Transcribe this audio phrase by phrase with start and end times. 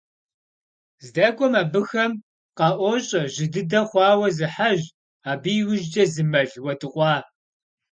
[1.05, 2.11] ЗдэкӀуэм абыхэм
[2.57, 4.85] къаӀуощӀэ жьы дыдэ хъуауэ зы хьэжь,
[5.31, 7.13] абы и ужькӀэ зы мэл уэдыкъуа.